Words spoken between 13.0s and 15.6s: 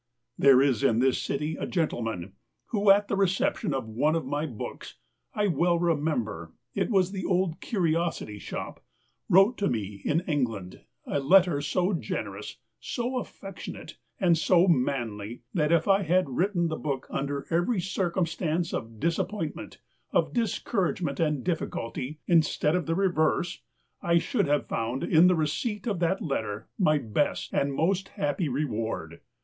affectionate, and so manly,